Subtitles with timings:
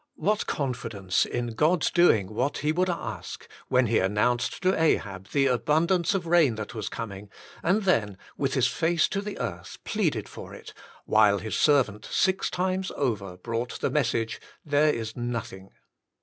[0.15, 5.45] What confidence in God's doing what he would ask, when he announced to Ahab the
[5.45, 7.29] abun dance of rain 'that was coming,
[7.61, 10.73] and then, with his face to the earth, pleaded for it,
[11.05, 15.69] while his servant, six times over, brought the message, "There is nothing.'